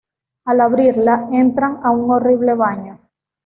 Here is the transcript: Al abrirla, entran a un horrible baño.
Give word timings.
Al 0.45 0.61
abrirla, 0.61 1.27
entran 1.31 1.79
a 1.83 1.91
un 1.91 2.09
horrible 2.09 2.55
baño. 2.55 2.99